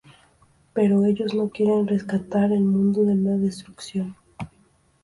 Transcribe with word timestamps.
Pero 0.73 1.05
ellos 1.05 1.35
no 1.35 1.49
quieren 1.49 1.87
rescatar 1.87 2.45
al 2.51 2.61
mundo 2.61 3.03
de 3.03 3.13
la 3.13 3.37
destrucción. 3.37 4.17